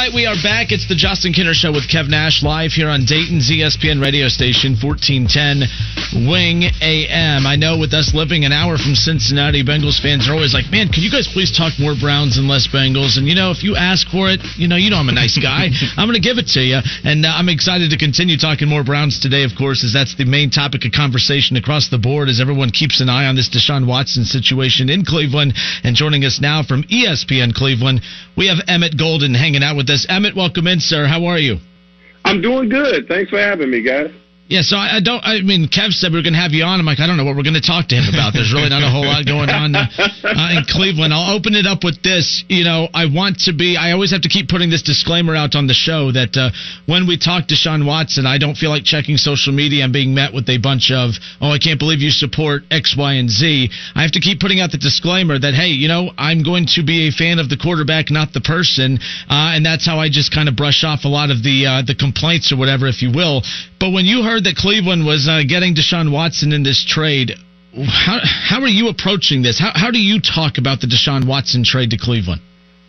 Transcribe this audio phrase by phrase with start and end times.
[0.00, 0.72] right, we are back.
[0.72, 4.72] It's the Justin Kinner Show with Kev Nash live here on Dayton's ESPN radio station,
[4.80, 7.44] 1410 Wing AM.
[7.44, 10.88] I know with us living an hour from Cincinnati, Bengals fans are always like, man,
[10.88, 13.20] can you guys please talk more Browns and less Bengals?
[13.20, 15.36] And, you know, if you ask for it, you know, you know I'm a nice
[15.36, 15.68] guy.
[16.00, 16.80] I'm going to give it to you.
[17.04, 20.24] And uh, I'm excited to continue talking more Browns today, of course, as that's the
[20.24, 23.84] main topic of conversation across the board as everyone keeps an eye on this Deshaun
[23.84, 25.52] Watson situation in Cleveland.
[25.84, 28.00] And joining us now from ESPN Cleveland,
[28.32, 30.06] we have Emmett Golden hanging out with us.
[30.08, 31.06] Emmett, welcome in, sir.
[31.06, 31.58] How are you?
[32.24, 33.06] I'm doing good.
[33.08, 34.10] Thanks for having me, guys.
[34.50, 35.22] Yeah, so I, I don't.
[35.22, 36.82] I mean, Kev said we are going to have you on.
[36.82, 38.34] I'm like, I don't know what we're going to talk to him about.
[38.34, 39.86] There's really not a whole lot going on uh,
[40.58, 41.14] in Cleveland.
[41.14, 42.42] I'll open it up with this.
[42.50, 43.78] You know, I want to be.
[43.78, 46.50] I always have to keep putting this disclaimer out on the show that uh,
[46.90, 50.34] when we talk Deshaun Watson, I don't feel like checking social media and being met
[50.34, 53.70] with a bunch of, oh, I can't believe you support X, Y, and Z.
[53.94, 56.82] I have to keep putting out the disclaimer that, hey, you know, I'm going to
[56.82, 58.98] be a fan of the quarterback, not the person,
[59.30, 61.82] uh, and that's how I just kind of brush off a lot of the uh,
[61.86, 63.46] the complaints or whatever, if you will.
[63.78, 67.32] But when you heard that Cleveland was uh, getting Deshaun Watson in this trade,
[67.86, 69.58] how how are you approaching this?
[69.58, 72.40] How how do you talk about the Deshaun Watson trade to Cleveland?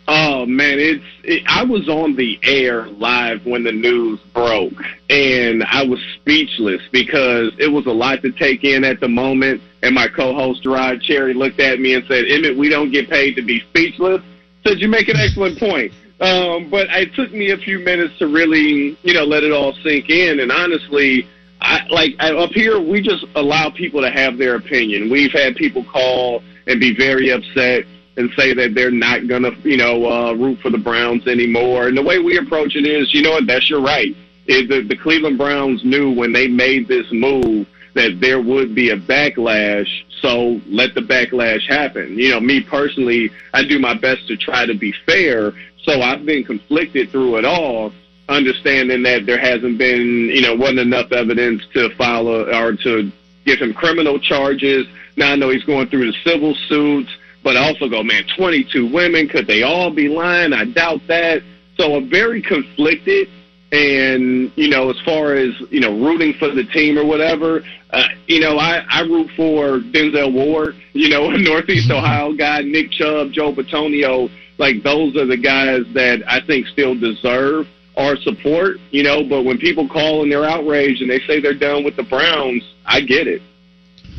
[0.08, 4.72] Oh man, it's it, I was on the air live when the news broke,
[5.08, 9.62] and I was speechless because it was a lot to take in at the moment.
[9.82, 13.36] And my co-host Rod Cherry looked at me and said, "Emmett, we don't get paid
[13.36, 14.20] to be speechless."
[14.66, 15.92] Said you make an excellent point.
[16.20, 19.74] Um, but it took me a few minutes to really, you know, let it all
[19.82, 20.38] sink in.
[20.38, 21.26] And honestly,
[21.62, 25.10] I, like up here, we just allow people to have their opinion.
[25.10, 27.84] We've had people call and be very upset
[28.16, 31.88] and say that they're not going to, you know, uh, root for the Browns anymore.
[31.88, 34.14] And the way we approach it is, you know what, that's your right.
[34.46, 38.90] It, the, the Cleveland Browns knew when they made this move that there would be
[38.90, 39.88] a backlash,
[40.20, 42.18] so let the backlash happen.
[42.18, 45.52] You know, me personally, I do my best to try to be fair,
[45.82, 47.92] so I've been conflicted through it all,
[48.32, 53.10] understanding that there hasn't been, you know, wasn't enough evidence to file a, or to
[53.44, 54.86] give him criminal charges.
[55.16, 57.10] Now I know he's going through the civil suits,
[57.42, 60.52] but I also go, man, 22 women, could they all be lying?
[60.52, 61.42] I doubt that.
[61.76, 63.28] So I'm very conflicted.
[63.72, 68.04] And, you know, as far as, you know, rooting for the team or whatever, uh,
[68.26, 73.32] you know, I, I root for Denzel Ward, you know, Northeast Ohio guy, Nick Chubb,
[73.32, 77.66] Joe Bitonio like those are the guys that I think still deserve
[77.96, 81.54] our support, you know, but when people call and they're outraged and they say they're
[81.54, 83.42] done with the Browns, I get it.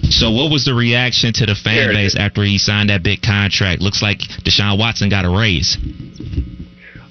[0.09, 3.81] So, what was the reaction to the fan base after he signed that big contract?
[3.81, 5.77] Looks like Deshaun Watson got a raise.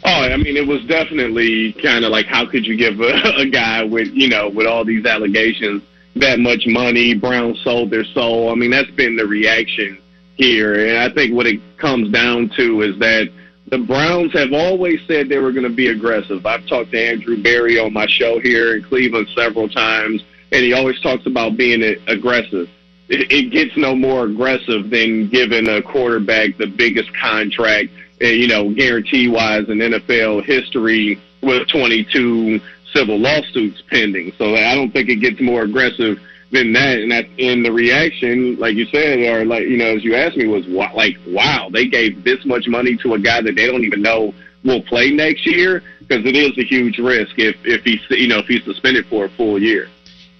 [0.04, 3.48] Oh, I mean, it was definitely kind of like, how could you give a, a
[3.48, 5.82] guy with, you know, with all these allegations
[6.16, 7.14] that much money?
[7.14, 8.50] Brown sold their soul.
[8.50, 10.00] I mean, that's been the reaction
[10.36, 10.88] here.
[10.88, 13.30] And I think what it comes down to is that
[13.72, 16.44] the Browns have always said they were going to be aggressive.
[16.44, 20.22] I've talked to Andrew Berry on my show here in Cleveland several times,
[20.52, 22.68] and he always talks about being aggressive.
[23.08, 27.88] It, it gets no more aggressive than giving a quarterback the biggest contract,
[28.20, 32.60] eh, you know, guarantee wise in NFL history with 22
[32.92, 34.34] civil lawsuits pending.
[34.36, 36.20] So I don't think it gets more aggressive
[36.52, 36.98] than that.
[36.98, 40.36] And that, and the reaction, like you said, or like you know, as you asked
[40.36, 43.84] me, was like, wow, they gave this much money to a guy that they don't
[43.84, 44.32] even know
[44.64, 48.38] will play next year because it is a huge risk if if he's you know
[48.38, 49.88] if he's suspended for a full year.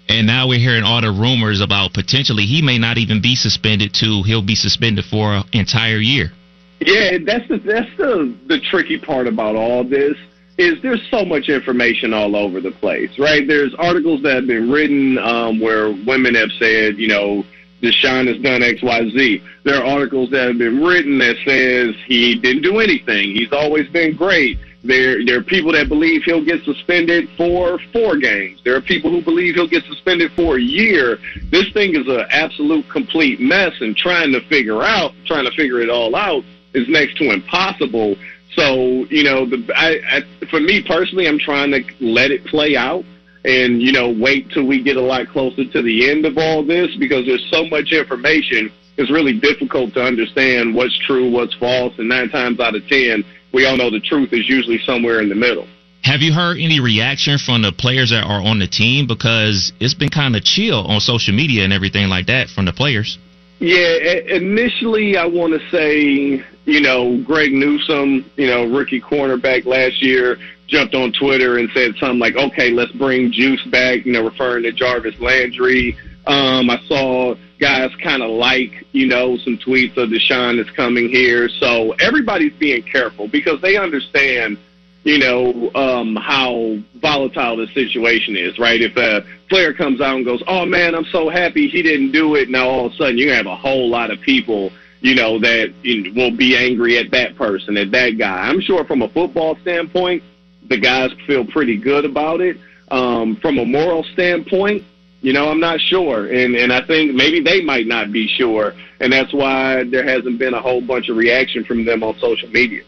[0.08, 3.94] And now we're hearing all the rumors about potentially he may not even be suspended
[3.94, 4.22] too.
[4.24, 6.32] He'll be suspended for an entire year.
[6.80, 10.16] Yeah, that's the that's the the tricky part about all this
[10.62, 13.46] is there's so much information all over the place, right?
[13.46, 17.44] There's articles that have been written um, where women have said, you know,
[17.82, 19.42] Deshaun has done X, Y, Z.
[19.64, 23.34] There are articles that have been written that says he didn't do anything.
[23.34, 24.58] He's always been great.
[24.84, 28.60] There, there are people that believe he'll get suspended for four games.
[28.64, 31.18] There are people who believe he'll get suspended for a year.
[31.50, 35.80] This thing is an absolute complete mess, and trying to figure out, trying to figure
[35.80, 36.44] it all out,
[36.74, 38.16] is next to impossible.
[38.54, 42.76] So you know, the I, I, for me personally, I'm trying to let it play
[42.76, 43.04] out
[43.44, 46.64] and you know wait till we get a lot closer to the end of all
[46.64, 48.70] this because there's so much information.
[48.98, 53.24] It's really difficult to understand what's true, what's false, and nine times out of ten,
[53.52, 55.66] we all know the truth is usually somewhere in the middle.
[56.04, 59.06] Have you heard any reaction from the players that are on the team?
[59.06, 62.72] Because it's been kind of chill on social media and everything like that from the
[62.72, 63.18] players.
[63.60, 70.02] Yeah, initially I want to say, you know, Greg Newsome, you know, rookie cornerback last
[70.02, 70.38] year,
[70.68, 74.62] jumped on Twitter and said something like, "Okay, let's bring Juice back," you know, referring
[74.64, 75.96] to Jarvis Landry.
[76.26, 81.08] Um, I saw guys kind of like, you know, some tweets of Deshaun is coming
[81.08, 81.48] here.
[81.48, 84.58] So everybody's being careful because they understand
[85.04, 88.80] you know, um, how volatile the situation is, right?
[88.80, 92.36] If a player comes out and goes, "Oh man, I'm so happy he didn't do
[92.36, 95.38] it," now all of a sudden you have a whole lot of people, you know,
[95.40, 95.74] that
[96.14, 98.48] will be angry at that person, at that guy.
[98.48, 100.22] I'm sure from a football standpoint,
[100.68, 102.56] the guys feel pretty good about it.
[102.90, 104.84] Um, from a moral standpoint,
[105.20, 108.74] you know, I'm not sure, and and I think maybe they might not be sure,
[109.00, 112.48] and that's why there hasn't been a whole bunch of reaction from them on social
[112.50, 112.82] media.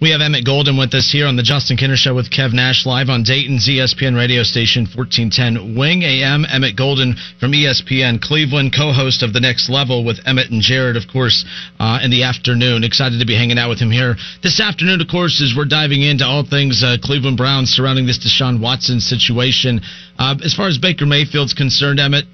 [0.00, 2.86] We have Emmett Golden with us here on the Justin Kinner Show with Kev Nash
[2.86, 6.44] live on Dayton's ESPN radio station 1410 Wing AM.
[6.44, 11.08] Emmett Golden from ESPN Cleveland, co-host of The Next Level with Emmett and Jared, of
[11.08, 11.44] course,
[11.78, 12.84] uh, in the afternoon.
[12.84, 15.00] Excited to be hanging out with him here this afternoon.
[15.00, 19.00] Of course, as we're diving into all things uh, Cleveland Browns surrounding this Deshaun Watson
[19.00, 19.80] situation.
[20.18, 22.26] Uh, as far as Baker Mayfield's concerned, Emmett,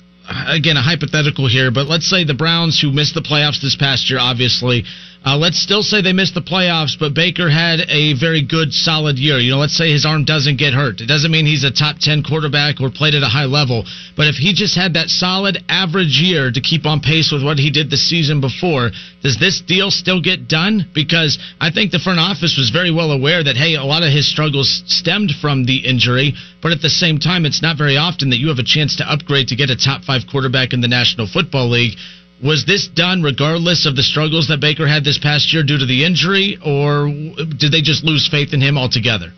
[0.49, 4.08] again, a hypothetical here, but let's say the Browns, who missed the playoffs this past
[4.10, 4.84] year, obviously,
[5.25, 9.19] uh, let's still say they missed the playoffs, but Baker had a very good, solid
[9.19, 9.39] year.
[9.39, 11.01] You know, let's say his arm doesn't get hurt.
[11.01, 13.85] It doesn't mean he's a top 10 quarterback or played at a high level,
[14.17, 17.59] but if he just had that solid, average year to keep on pace with what
[17.59, 18.91] he did the season before,
[19.23, 20.91] does this deal still get done?
[20.93, 24.13] Because I think the front office was very well aware that, hey, a lot of
[24.13, 28.31] his struggles stemmed from the injury, but at the same time, it's not very often
[28.31, 30.89] that you have a chance to upgrade to get a top five quarterback in the
[30.89, 31.97] National Football League.
[32.43, 35.87] Was this done regardless of the struggles that Baker had this past year due to
[35.87, 39.33] the injury, or did they just lose faith in him altogether?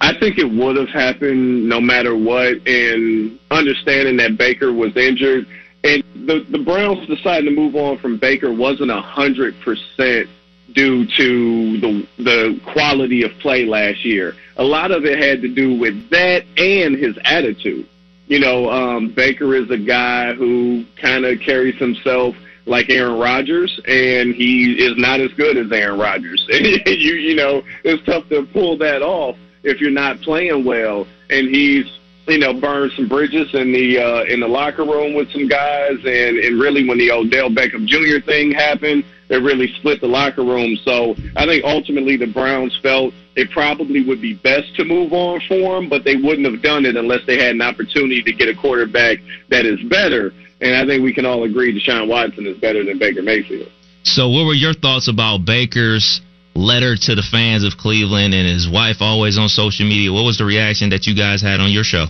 [0.00, 5.46] I think it would have happened no matter what, and understanding that Baker was injured,
[5.84, 10.28] and the the Browns deciding to move on from Baker wasn't a hundred percent
[10.74, 14.34] due to the the quality of play last year.
[14.56, 17.86] A lot of it had to do with that and his attitude.
[18.26, 22.34] You know, um, Baker is a guy who kind of carries himself
[22.66, 26.44] like Aaron Rodgers, and he is not as good as Aaron Rodgers.
[26.50, 31.06] you you know, it's tough to pull that off if you're not playing well.
[31.30, 31.86] And he's
[32.26, 35.98] you know burned some bridges in the uh, in the locker room with some guys,
[36.04, 38.24] and and really when the Odell Beckham Jr.
[38.24, 40.76] thing happened, it really split the locker room.
[40.84, 45.40] So I think ultimately the Browns felt it probably would be best to move on
[45.48, 48.48] for him, but they wouldn't have done it unless they had an opportunity to get
[48.48, 49.18] a quarterback
[49.50, 50.32] that is better.
[50.60, 53.70] And I think we can all agree Deshaun Watson is better than Baker Mayfield.
[54.04, 56.20] So, what were your thoughts about Baker's
[56.54, 60.12] letter to the fans of Cleveland and his wife always on social media?
[60.12, 62.06] What was the reaction that you guys had on your show?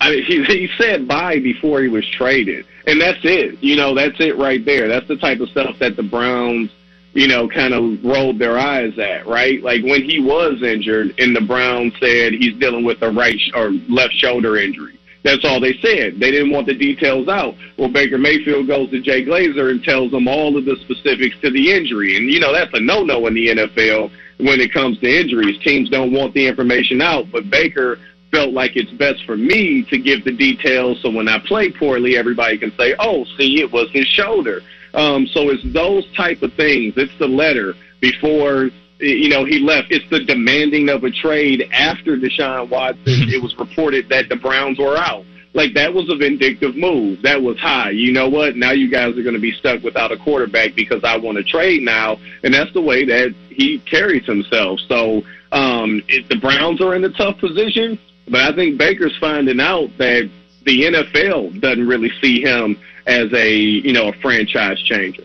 [0.00, 3.62] I mean, he, he said bye before he was traded, and that's it.
[3.62, 4.88] You know, that's it right there.
[4.88, 6.70] That's the type of stuff that the Browns
[7.16, 9.62] you know, kind of rolled their eyes at, right?
[9.62, 13.52] Like when he was injured and the Browns said he's dealing with a right sh-
[13.54, 14.98] or left shoulder injury.
[15.24, 16.20] That's all they said.
[16.20, 17.54] They didn't want the details out.
[17.78, 21.50] Well, Baker Mayfield goes to Jay Glazer and tells them all of the specifics to
[21.50, 22.16] the injury.
[22.16, 25.58] And, you know, that's a no-no in the NFL when it comes to injuries.
[25.64, 27.98] Teams don't want the information out, but Baker
[28.30, 32.16] felt like it's best for me to give the details so when I play poorly,
[32.16, 34.60] everybody can say, oh, see, it was his shoulder.
[34.96, 36.94] Um, so it's those type of things.
[36.96, 39.92] It's the letter before you know he left.
[39.92, 43.02] It's the demanding of a trade after Deshaun Watson.
[43.06, 45.24] it was reported that the Browns were out.
[45.52, 47.22] Like that was a vindictive move.
[47.22, 47.90] That was high.
[47.90, 48.56] You know what?
[48.56, 51.44] Now you guys are going to be stuck without a quarterback because I want to
[51.44, 54.80] trade now, and that's the way that he carries himself.
[54.88, 55.22] So
[55.52, 57.98] um, it, the Browns are in a tough position,
[58.28, 60.30] but I think Baker's finding out that
[60.66, 65.22] the NFL doesn't really see him as a you know a franchise changer.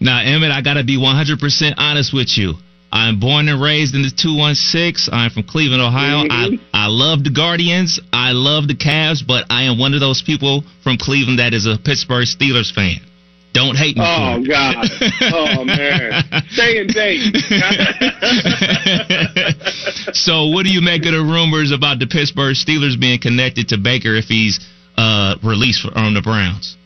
[0.00, 2.54] Now, Emmett, I got to be 100% honest with you.
[2.90, 5.14] I'm born and raised in the 216.
[5.14, 6.26] I'm from Cleveland, Ohio.
[6.26, 6.66] Mm-hmm.
[6.74, 8.00] I, I love the Guardians.
[8.12, 11.66] I love the Cavs, but I am one of those people from Cleveland that is
[11.66, 13.00] a Pittsburgh Steelers fan.
[13.54, 14.04] Don't hate me.
[14.04, 14.88] Oh God.
[15.32, 16.24] oh man.
[16.50, 17.20] Stay in date.
[20.14, 23.78] so, what do you make of the rumors about the Pittsburgh Steelers being connected to
[23.78, 24.60] Baker if he's
[24.96, 26.76] uh, released from the Browns?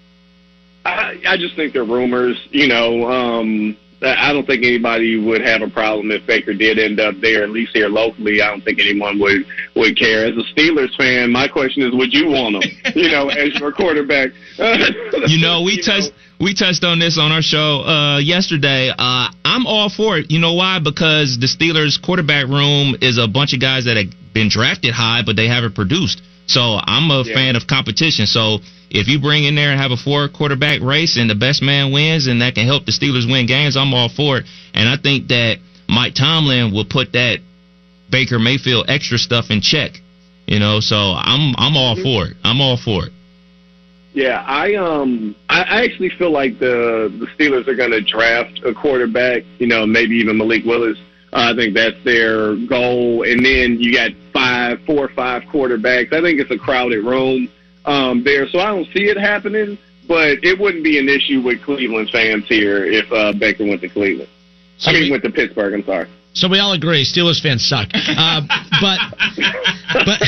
[0.84, 2.36] I, I just think they're rumors.
[2.50, 7.00] You know, um, I don't think anybody would have a problem if Baker did end
[7.00, 8.42] up there, at least here locally.
[8.42, 10.26] I don't think anyone would would care.
[10.26, 12.70] As a Steelers fan, my question is, would you want him?
[12.94, 14.30] you know, as your quarterback.
[15.26, 18.90] you know, we touched we touched on this on our show uh, yesterday.
[18.90, 20.30] Uh, I'm all for it.
[20.30, 20.78] You know why?
[20.78, 25.22] Because the Steelers quarterback room is a bunch of guys that have been drafted high,
[25.24, 26.20] but they haven't produced.
[26.46, 27.34] So I'm a yeah.
[27.34, 28.26] fan of competition.
[28.26, 28.58] So
[28.90, 31.92] if you bring in there and have a four quarterback race and the best man
[31.92, 34.46] wins and that can help the Steelers win games, I'm all for it.
[34.74, 37.38] And I think that Mike Tomlin will put that
[38.10, 39.92] Baker Mayfield extra stuff in check.
[40.46, 42.36] You know, so I'm I'm all for it.
[42.44, 43.12] I'm all for it.
[44.14, 48.72] Yeah, I um I actually feel like the the Steelers are going to draft a
[48.72, 49.42] quarterback.
[49.58, 50.98] You know, maybe even Malik Willis
[51.36, 53.22] I think that's their goal.
[53.22, 56.12] And then you got five, four or five quarterbacks.
[56.12, 57.48] I think it's a crowded room
[57.84, 59.78] um, there, so I don't see it happening.
[60.08, 63.88] But it wouldn't be an issue with Cleveland fans here if uh, Baker went to
[63.88, 64.30] Cleveland.
[64.84, 65.74] I mean, went to Pittsburgh.
[65.74, 66.08] I'm sorry.
[66.32, 67.88] So we all agree Steelers fans suck.
[67.92, 68.42] Uh,
[68.80, 68.98] but
[69.92, 70.20] but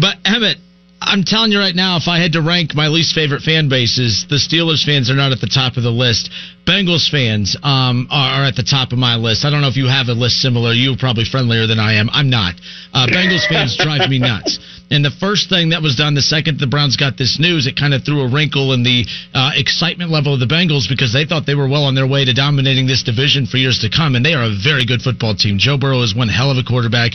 [0.00, 0.58] but Emmett,
[1.04, 4.26] I'm telling you right now, if I had to rank my least favorite fan bases,
[4.28, 6.30] the Steelers fans are not at the top of the list.
[6.66, 9.44] Bengals fans um, are, are, at the top of my list.
[9.44, 10.72] I don't know if you have a list similar.
[10.72, 12.08] You're probably friendlier than I am.
[12.12, 12.54] I'm not.
[12.94, 14.58] Uh, Bengals fans drive me nuts.
[14.92, 17.76] And the first thing that was done the second the Browns got this news, it
[17.76, 21.24] kind of threw a wrinkle in the uh, excitement level of the Bengals because they
[21.24, 24.14] thought they were well on their way to dominating this division for years to come.
[24.14, 25.58] And they are a very good football team.
[25.58, 27.12] Joe Burrow is one hell of a quarterback.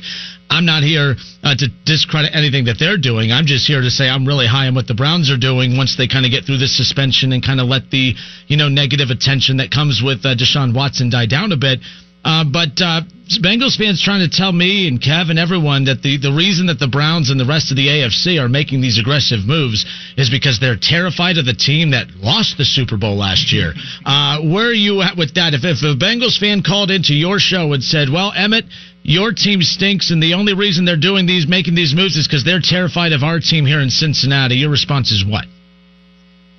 [0.49, 3.31] I'm not here uh, to discredit anything that they're doing.
[3.31, 5.95] I'm just here to say I'm really high on what the Browns are doing once
[5.97, 8.13] they kind of get through this suspension and kind of let the
[8.47, 11.79] you know negative attention that comes with uh, Deshaun Watson die down a bit.
[12.27, 13.01] Uh, but uh,
[13.39, 16.79] Bengals fans trying to tell me and Kev and everyone that the, the reason that
[16.79, 19.85] the Browns and the rest of the AFC are making these aggressive moves
[20.17, 23.71] is because they're terrified of the team that lost the Super Bowl last year.
[24.05, 25.53] Uh, where are you at with that?
[25.53, 28.65] If, if a Bengals fan called into your show and said, well, Emmett,
[29.07, 32.43] your team stinks, and the only reason they're doing these, making these moves, is because
[32.43, 34.55] they're terrified of our team here in Cincinnati.
[34.55, 35.45] Your response is what?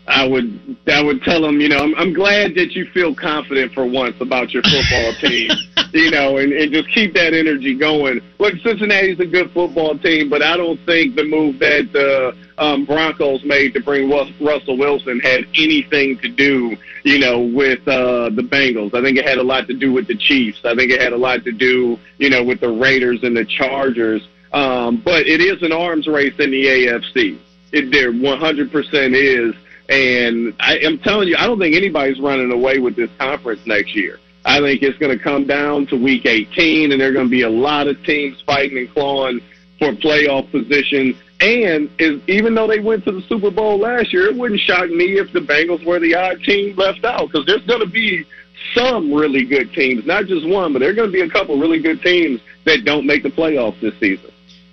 [0.08, 3.72] I would I would tell them, you know, I'm, I'm glad that you feel confident
[3.74, 5.50] for once about your football team,
[5.92, 8.20] you know, and, and just keep that energy going.
[8.38, 12.84] Look, Cincinnati's a good football team, but I don't think the move that the um,
[12.84, 18.42] Broncos made to bring Russell Wilson had anything to do, you know, with uh, the
[18.42, 18.94] Bengals.
[18.94, 20.60] I think it had a lot to do with the Chiefs.
[20.64, 23.44] I think it had a lot to do, you know, with the Raiders and the
[23.44, 24.26] Chargers.
[24.52, 27.38] Um, but it is an arms race in the AFC.
[27.70, 29.54] It there 100% is
[29.88, 33.96] and I am telling you, I don't think anybody's running away with this conference next
[33.96, 34.18] year.
[34.48, 37.30] I think it's going to come down to week 18, and there are going to
[37.30, 39.42] be a lot of teams fighting and clawing
[39.78, 41.14] for playoff position.
[41.40, 44.88] And is, even though they went to the Super Bowl last year, it wouldn't shock
[44.88, 48.24] me if the Bengals were the odd team left out because there's going to be
[48.74, 51.58] some really good teams, not just one, but there are going to be a couple
[51.58, 54.30] really good teams that don't make the playoffs this season.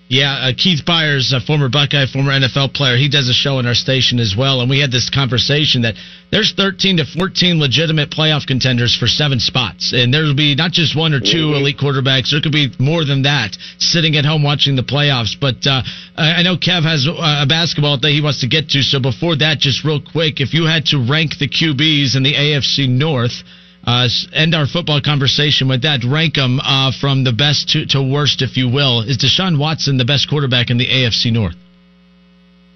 [0.07, 3.65] Yeah, uh, Keith Byars, a former Buckeye, former NFL player, he does a show on
[3.65, 5.95] our station as well, and we had this conversation that
[6.29, 10.95] there's 13 to 14 legitimate playoff contenders for seven spots, and there'll be not just
[10.95, 11.55] one or 2 mm-hmm.
[11.55, 12.29] elite quarterbacks.
[12.29, 15.33] There could be more than that sitting at home watching the playoffs.
[15.39, 15.81] But uh,
[16.15, 19.57] I know Kev has a basketball that he wants to get to, so before that,
[19.57, 23.41] just real quick, if you had to rank the QBs in the AFC North
[23.85, 26.03] uh, end our football conversation with that.
[26.03, 29.01] Rank them uh, from the best to, to worst, if you will.
[29.01, 31.55] Is Deshaun Watson the best quarterback in the AFC North?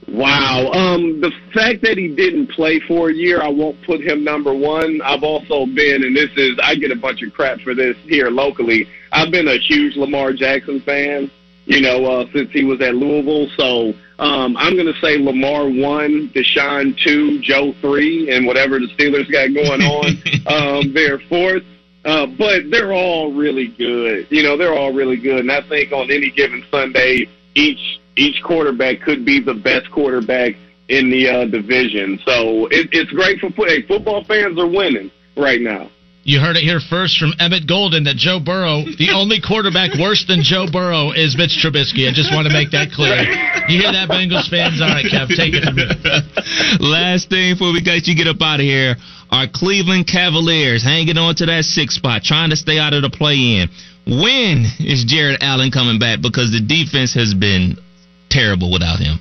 [0.07, 0.71] Wow.
[0.71, 4.53] Um, the fact that he didn't play for a year, I won't put him number
[4.53, 5.01] one.
[5.03, 8.29] I've also been, and this is, I get a bunch of crap for this here
[8.29, 8.87] locally.
[9.11, 11.29] I've been a huge Lamar Jackson fan
[11.69, 13.47] you know, uh, since he was at Louisville.
[13.55, 18.87] So um, I'm going to say Lamar one, Deshaun two, Joe three, and whatever the
[18.87, 20.11] Steelers got going on,
[20.47, 21.63] um, they're fourth.
[22.05, 24.25] Uh, but they're all really good.
[24.29, 25.39] You know, they're all really good.
[25.39, 30.55] And I think on any given Sunday, each each quarterback could be the best quarterback
[30.89, 32.19] in the uh, division.
[32.25, 35.89] So it, it's great for hey, football fans are winning right now.
[36.23, 40.25] You heard it here first from Emmett Golden that Joe Burrow, the only quarterback worse
[40.27, 42.09] than Joe Burrow is Mitch Trubisky.
[42.09, 43.23] I just want to make that clear.
[43.71, 44.81] You hear that, Bengals fans?
[44.81, 45.89] All right, Kev, take it from here.
[46.79, 48.95] Last thing before we guys you get up out of here,
[49.31, 53.09] our Cleveland Cavaliers hanging on to that sixth spot, trying to stay out of the
[53.09, 53.69] play-in.
[54.05, 56.19] When is Jarrett Allen coming back?
[56.21, 57.77] Because the defense has been
[58.29, 59.19] terrible without him.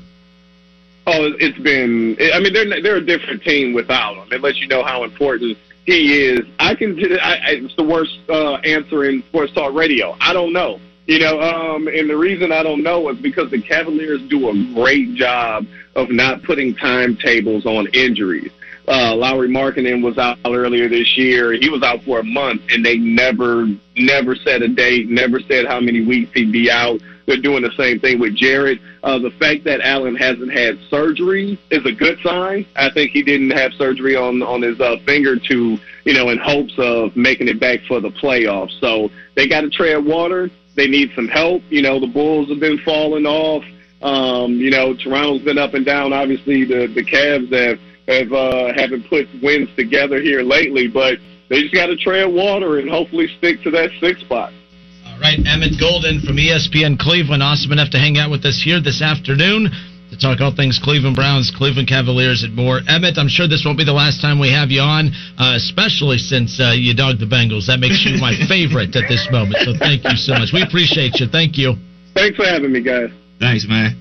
[1.07, 2.17] Oh, it's been.
[2.35, 4.29] I mean, they're they're a different team without him.
[4.31, 5.57] It lets you know how important
[5.89, 6.41] he is.
[6.59, 6.99] I can.
[7.19, 10.15] I, it's the worst uh, answer in sports talk radio.
[10.21, 10.81] I don't know.
[11.07, 14.75] You know, um, and the reason I don't know is because the Cavaliers do a
[14.75, 15.65] great job
[15.97, 18.51] of not putting timetables on injuries.
[18.87, 21.53] Uh, Lauri Markkanen was out earlier this year.
[21.53, 23.67] He was out for a month, and they never,
[23.97, 27.01] never set a date, never said how many weeks he'd be out.
[27.29, 28.81] They're doing the same thing with Jarrett.
[29.03, 32.65] Uh, the fact that Allen hasn't had surgery is a good sign.
[32.75, 36.39] I think he didn't have surgery on on his uh, finger to, you know, in
[36.39, 38.81] hopes of making it back for the playoffs.
[38.81, 40.49] So they got to tread water.
[40.75, 41.63] They need some help.
[41.69, 43.63] You know, the Bulls have been falling off.
[44.01, 46.15] Um, you know, Toronto's been up and down.
[46.15, 51.19] Obviously, the the Cavs have have uh, haven't put wins together here lately, but
[51.51, 54.51] they just got to tread water and hopefully stick to that sixth spot.
[55.19, 58.79] All right, Emmett Golden from ESPN Cleveland, awesome enough to hang out with us here
[58.79, 59.67] this afternoon.
[60.11, 62.79] to talk all things Cleveland Browns, Cleveland Cavaliers, and more.
[62.87, 66.19] Emmett, I'm sure this won't be the last time we have you on, uh, especially
[66.19, 67.67] since uh, you dogged the Bengals.
[67.67, 69.59] That makes you my favorite at this moment.
[69.67, 70.55] So thank you so much.
[70.55, 71.27] We appreciate you.
[71.27, 71.75] Thank you.
[72.15, 73.11] Thanks for having me, guys.
[73.41, 73.99] Thanks, man.